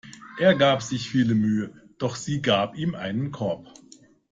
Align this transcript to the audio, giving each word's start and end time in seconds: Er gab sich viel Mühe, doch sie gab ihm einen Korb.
Er 0.39 0.55
gab 0.55 0.81
sich 0.81 1.11
viel 1.11 1.35
Mühe, 1.35 1.71
doch 1.99 2.15
sie 2.15 2.41
gab 2.41 2.75
ihm 2.75 2.95
einen 2.95 3.29
Korb. 3.31 3.71